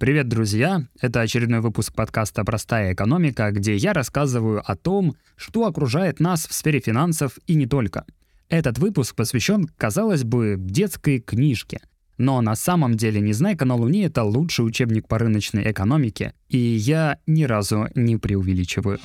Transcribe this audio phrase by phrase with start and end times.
[0.00, 0.86] Привет, друзья!
[0.98, 6.54] Это очередной выпуск подкаста «Простая экономика», где я рассказываю о том, что окружает нас в
[6.54, 8.06] сфере финансов и не только.
[8.48, 11.80] Этот выпуск посвящен, казалось бы, детской книжке.
[12.16, 17.18] Но на самом деле «Незнайка на Луне»— это лучший учебник по рыночной экономике, и я
[17.26, 19.00] ни разу не преувеличиваю.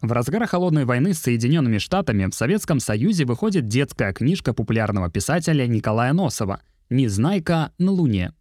[0.00, 5.66] В разгар холодной войны с Соединенными Штатами в Советском Союзе выходит детская книжка популярного писателя
[5.66, 6.60] Николая Носова
[6.90, 8.32] «Незнайка на Луне».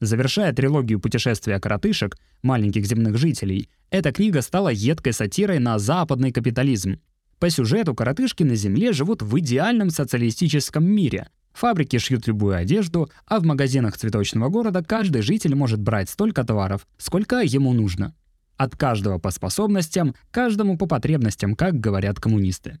[0.00, 7.00] Завершая трилогию путешествия коротышек, маленьких земных жителей, эта книга стала едкой сатирой на западный капитализм.
[7.38, 11.28] По сюжету коротышки на Земле живут в идеальном социалистическом мире.
[11.52, 16.86] Фабрики шьют любую одежду, а в магазинах цветочного города каждый житель может брать столько товаров,
[16.96, 18.14] сколько ему нужно.
[18.56, 22.78] От каждого по способностям, каждому по потребностям, как говорят коммунисты.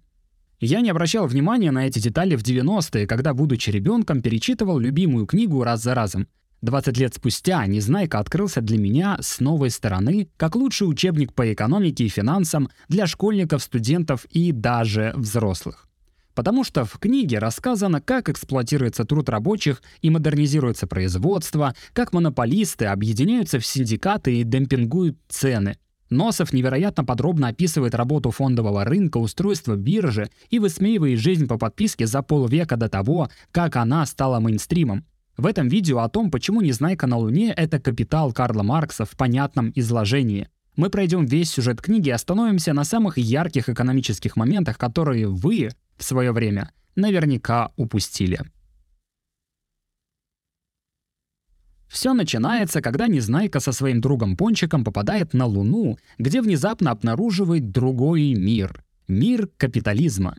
[0.60, 5.64] Я не обращал внимания на эти детали в 90-е, когда, будучи ребенком, перечитывал любимую книгу
[5.64, 6.28] раз за разом.
[6.60, 12.04] 20 лет спустя «Незнайка» открылся для меня с новой стороны, как лучший учебник по экономике
[12.04, 15.88] и финансам для школьников, студентов и даже взрослых.
[16.34, 23.60] Потому что в книге рассказано, как эксплуатируется труд рабочих и модернизируется производство, как монополисты объединяются
[23.60, 25.78] в синдикаты и демпингуют цены.
[26.10, 32.22] Носов невероятно подробно описывает работу фондового рынка, устройство биржи и высмеивает жизнь по подписке за
[32.22, 35.04] полвека до того, как она стала мейнстримом.
[35.36, 39.72] В этом видео о том, почему «Незнайка на Луне»— это капитал Карла Маркса в понятном
[39.74, 40.48] изложении.
[40.76, 46.04] Мы пройдем весь сюжет книги и остановимся на самых ярких экономических моментах, которые вы, в
[46.04, 48.40] свое время наверняка упустили.
[51.90, 58.34] Все начинается, когда Незнайка со своим другом Пончиком попадает на Луну, где внезапно обнаруживает другой
[58.34, 58.84] мир.
[59.08, 60.36] Мир капитализма.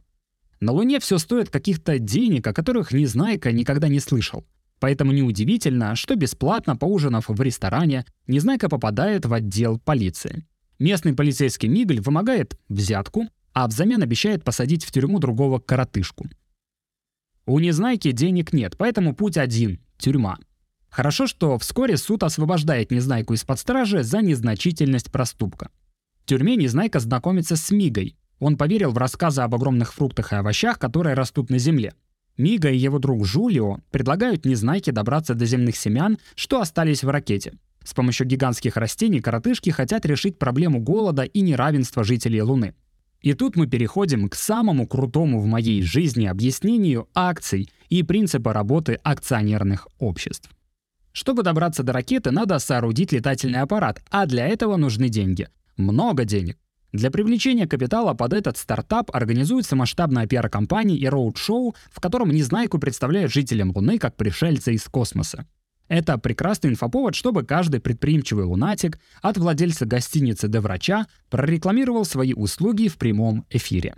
[0.62, 4.46] На Луне все стоит каких-то денег, о которых Незнайка никогда не слышал.
[4.80, 10.46] Поэтому неудивительно, что бесплатно поужинав в ресторане, Незнайка попадает в отдел полиции.
[10.80, 16.30] Местный полицейский Мигль вымогает взятку, а взамен обещает посадить в тюрьму другого коротышку.
[17.46, 20.38] У Незнайки денег нет, поэтому путь один— тюрьма.
[20.92, 25.70] Хорошо, что вскоре суд освобождает Незнайку из-под стражи за незначительность проступка.
[26.24, 28.18] В тюрьме Незнайка знакомится с Мигой.
[28.40, 31.94] Он поверил в рассказы об огромных фруктах и овощах, которые растут на земле.
[32.38, 37.54] Мига и его друг Жулио предлагают Незнайке добраться до земных семян, что остались в ракете.
[37.84, 42.76] С помощью гигантских растений коротышки хотят решить проблему голода и неравенства жителей Луны.
[43.22, 49.00] И тут мы переходим к самому крутому в моей жизни объяснению акций и принципа работы
[49.04, 50.50] акционерных обществ.
[51.14, 55.48] Чтобы добраться до ракеты, надо соорудить летательный аппарат, а для этого нужны деньги.
[55.78, 56.58] Много денег.
[56.94, 63.32] Для привлечения капитала под этот стартап организуется масштабная пиар-компания и роуд-шоу, в котором Незнайку представляют
[63.32, 65.46] жителям Луны как пришельца из космоса.
[65.88, 72.88] Это прекрасный инфоповод, чтобы каждый предприимчивый лунатик от владельца гостиницы до врача прорекламировал свои услуги
[72.88, 73.96] в прямом эфире.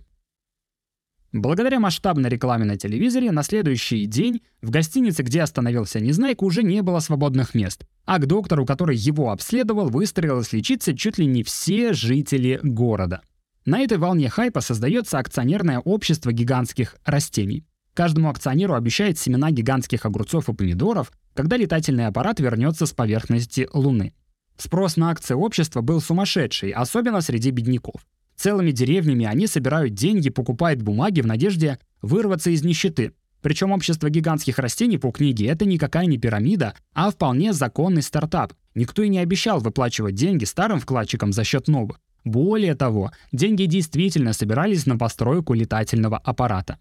[1.34, 6.84] Благодаря масштабной рекламе на телевизоре на следующий день в гостинице, где остановился Незнайка, уже не
[6.84, 11.94] было свободных мест, а к доктору, который его обследовал, выстроилось лечиться чуть ли не все
[11.94, 13.22] жители города.
[13.66, 17.66] На этой волне хайпа создается акционерное общество гигантских растений.
[17.96, 24.14] Каждому акционеру обещают семена гигантских огурцов и помидоров, когда летательный аппарат вернется с поверхности Луны.
[24.58, 28.06] Спрос на акции общества был сумасшедший, особенно среди бедняков.
[28.36, 33.14] Целыми деревнями они собирают деньги, покупают бумаги в надежде вырваться из нищеты.
[33.42, 38.54] Причем общество гигантских растений по книге— это никакая не пирамида, а вполне законный стартап.
[38.74, 42.00] Никто и не обещал выплачивать деньги старым вкладчикам за счет новых.
[42.24, 46.80] Более того, деньги действительно собирались на постройку летательного аппарата.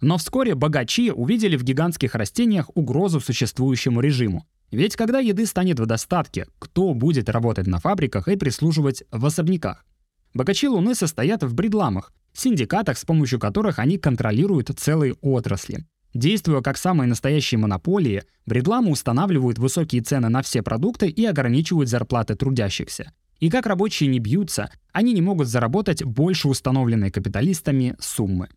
[0.00, 4.46] Но вскоре богачи увидели в гигантских растениях угрозу существующему режиму.
[4.70, 9.84] Ведь когда еды станет в достатке, кто будет работать на фабриках и прислуживать в особняках?
[10.34, 15.86] Богачи Луны состоят в бредламах, синдикатах, с помощью которых они контролируют целые отрасли.
[16.14, 22.34] Действуя как самые настоящие монополии, бредламы устанавливают высокие цены на все продукты и ограничивают зарплаты
[22.34, 23.12] трудящихся.
[23.38, 28.48] И как рабочие не бьются, они не могут заработать больше установленной капиталистами суммы.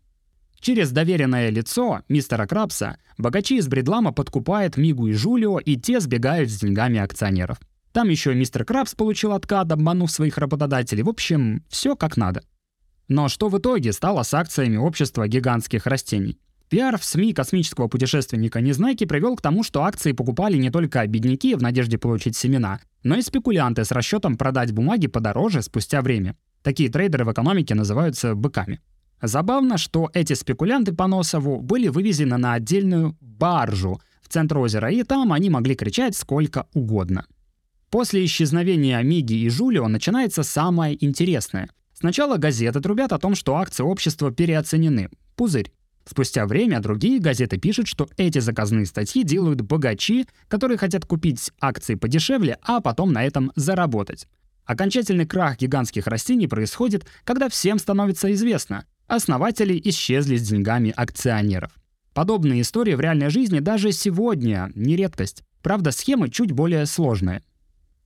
[0.59, 6.49] Через доверенное лицо, мистера Крабса, богачи из Бредлама подкупают Мигу и Жулио, и те сбегают
[6.49, 7.59] с деньгами акционеров.
[7.93, 11.03] Там еще мистер Крабс получил откат, обманув своих работодателей.
[11.03, 12.41] В общем, все как надо.
[13.07, 16.39] Но что в итоге стало с акциями общества гигантских растений?
[16.69, 21.53] Пиар в СМИ космического путешественника Незнайки привел к тому, что акции покупали не только бедняки
[21.53, 26.35] в надежде получить семена, но и спекулянты с расчетом продать бумаги подороже спустя время.
[26.63, 28.81] Такие трейдеры в экономике называются быками.
[29.21, 35.03] Забавно, что эти спекулянты по Носову были вывезены на отдельную баржу в центр озера, и
[35.03, 37.27] там они могли кричать сколько угодно.
[37.93, 41.69] После исчезновения Миги и Жулио начинается самое интересное.
[41.93, 45.11] Сначала газеты трубят о том, что акции общества переоценены.
[45.35, 45.71] Пузырь.
[46.03, 51.93] Спустя время другие газеты пишут, что эти заказные статьи делают богачи, которые хотят купить акции
[51.93, 54.27] подешевле, а потом на этом заработать.
[54.65, 58.87] Окончательный крах гигантских растений происходит, когда всем становится известно.
[59.05, 61.71] Основатели исчезли с деньгами акционеров.
[62.15, 65.43] Подобные истории в реальной жизни даже сегодня не редкость.
[65.61, 67.43] Правда, схемы чуть более сложные.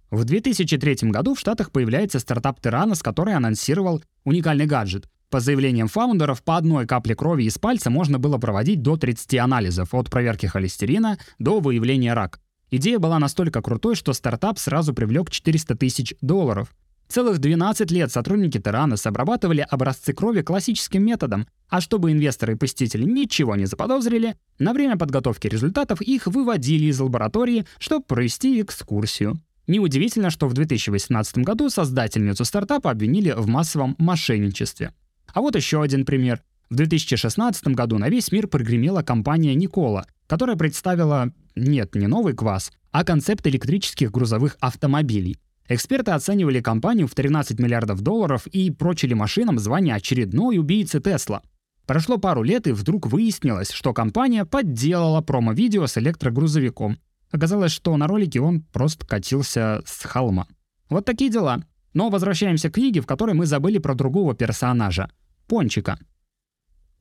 [0.09, 5.09] В 2003 году в Штатах появляется стартап Terranos, который анонсировал уникальный гаджет.
[5.29, 9.93] По заявлениям фаундеров, по одной капле крови из пальца можно было проводить до 30 анализов,
[9.93, 12.39] от проверки холестерина до выявления рака.
[12.71, 16.73] Идея была настолько крутой, что стартап сразу привлек 400 тысяч долларов.
[17.09, 23.03] Целых 12 лет сотрудники Terranos обрабатывали образцы крови классическим методом, а чтобы инвесторы и посетители
[23.03, 29.39] ничего не заподозрили, на время подготовки результатов их выводили из лаборатории, чтобы провести экскурсию.
[29.67, 34.93] Неудивительно, что в 2018 году создательницу стартапа обвинили в массовом мошенничестве.
[35.33, 36.41] А вот еще один пример.
[36.69, 42.71] В 2016 году на весь мир прогремела компания «Никола», которая представила, нет, не новый квас,
[42.91, 45.37] а концепт электрических грузовых автомобилей.
[45.69, 51.41] Эксперты оценивали компанию в 13 миллиардов долларов и прочили машинам звание очередной убийцы Тесла.
[51.85, 56.99] Прошло пару лет, и вдруг выяснилось, что компания подделала промо-видео с электрогрузовиком.
[57.31, 60.47] Оказалось, что на ролике он просто катился с холма.
[60.89, 61.63] Вот такие дела.
[61.93, 65.09] Но возвращаемся к книге, в которой мы забыли про другого персонажа—
[65.47, 65.97] Пончика.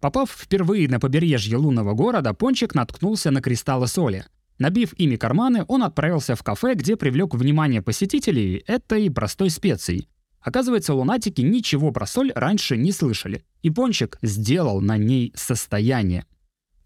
[0.00, 4.24] Попав впервые на побережье лунного города, Пончик наткнулся на кристаллы соли.
[4.58, 10.08] Набив ими карманы, он отправился в кафе, где привлек внимание посетителей этой простой специей.
[10.40, 13.44] Оказывается, лунатики ничего про соль раньше не слышали.
[13.62, 16.24] И Пончик сделал на ней состояние.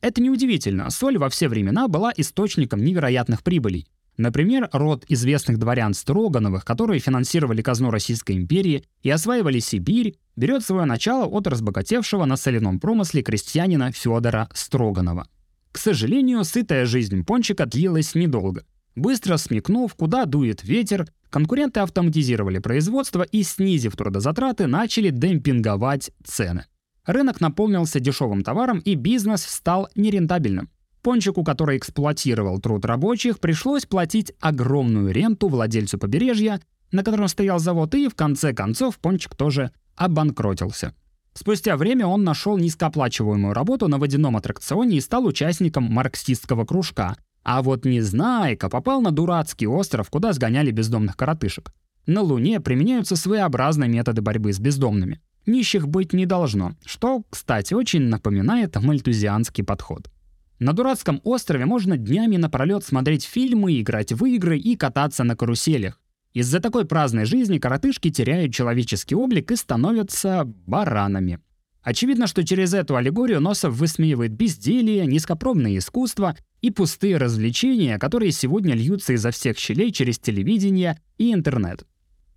[0.01, 3.87] Это неудивительно, соль во все времена была источником невероятных прибылей.
[4.17, 10.85] Например, род известных дворян Строгановых, которые финансировали казну Российской империи и осваивали Сибирь, берет свое
[10.85, 15.27] начало от разбогатевшего на соляном промысле крестьянина Федора Строганова.
[15.73, 18.65] К сожалению, сытая жизнь Пончика длилась недолго.
[18.97, 26.67] Быстро смекнув, куда дует ветер, конкуренты автоматизировали производство и, снизив трудозатраты, начали демпинговать цены.
[27.07, 30.69] Рынок наполнился дешевым товаром, и бизнес стал нерентабельным.
[31.03, 36.61] Пончику, который эксплуатировал труд рабочих, пришлось платить огромную ренту владельцу побережья,
[36.93, 40.95] на котором стоял завод, и в конце концов Пончик тоже обанкротился.
[41.33, 47.17] Спустя время он нашел низкооплачиваемую работу на водяном аттракционе и стал участником марксистского кружка.
[47.43, 51.73] А вот Незнайка попал на дурацкий остров, куда сгоняли бездомных коротышек.
[52.07, 55.21] На Луне применяются своеобразные методы борьбы с бездомными.
[55.47, 60.11] Нищих быть не должно, что, кстати, очень напоминает мальтузианский подход.
[60.59, 65.99] На дурацком острове можно днями напролет смотреть фильмы, играть в игры и кататься на каруселях.
[66.35, 71.41] Из-за такой праздной жизни коротышки теряют человеческий облик и становятся баранами.
[71.83, 78.75] Очевидно, что через эту аллегорию Носов высмеивает безделие, низкопробное искусство и пустые развлечения, которые сегодня
[78.75, 81.87] льются изо всех щелей через телевидение и интернет.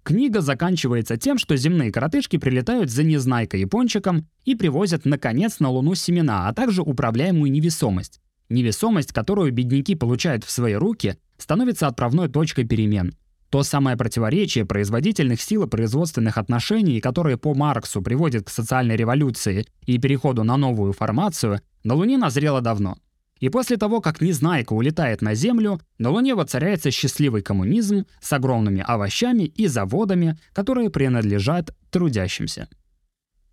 [0.04, 5.70] Книга заканчивается тем, что земные коротышки прилетают за Незнайкой и Пончиком и привозят, наконец, на
[5.70, 8.20] Луну семена, а также управляемую невесомость.
[8.50, 13.16] Невесомость, которую бедняки получают в свои руки, становится отправной точкой перемен.
[13.50, 19.66] То самое противоречие производительных сил и производственных отношений, которые по Марксу приводит к социальной революции
[19.86, 22.98] и переходу на новую формацию, на Луне назрело давно.
[23.44, 28.82] И после того, как Незнайка улетает на Землю, на Луне воцаряется счастливый коммунизм с огромными
[28.88, 32.70] овощами и заводами, которые принадлежат трудящимся.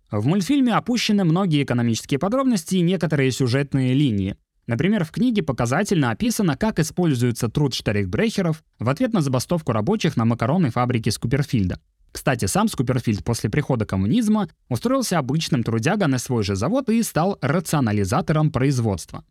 [0.09, 4.37] В мультфильме опущены многие экономические подробности и некоторые сюжетные линии.
[4.65, 10.23] Например, в книге показательно описано, как используется труд штрихбрехеров в ответ на забастовку рабочих на
[10.23, 11.81] макаронной фабрике Скуперфильда.
[12.13, 17.37] Кстати, сам Скуперфильд после прихода коммунизма устроился обычным трудяга на свой же завод и стал
[17.41, 19.25] рационализатором производства.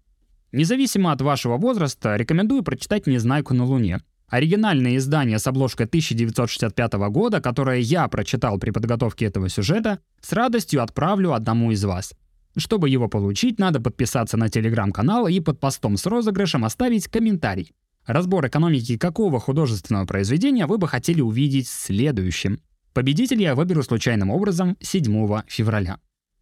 [0.53, 4.01] Независимо от вашего возраста, рекомендую прочитать «Незнайку на Луне».
[4.29, 10.83] Оригинальное издание с обложкой 1965 года, которое я прочитал при подготовке этого сюжета, с радостью
[10.83, 12.15] отправлю одному из вас.
[12.57, 17.73] Чтобы его получить, надо подписаться на телеграм-канал и под постом с розыгрышем оставить комментарий.
[18.07, 22.61] Разбор экономики какого художественного произведения вы бы хотели увидеть следующим.
[22.93, 25.99] Победителя я выберу случайным образом 7 февраля.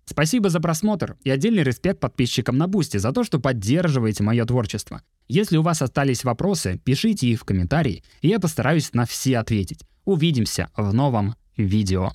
[0.09, 5.03] Спасибо за просмотр и отдельный респект подписчикам на Boosty за то, что поддерживаете мое творчество.
[5.29, 9.85] Если у вас остались вопросы, пишите их в комментарии, и я постараюсь на все ответить.
[10.07, 12.13] Увидимся в новом видео.